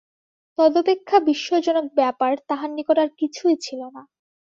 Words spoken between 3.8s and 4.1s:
না।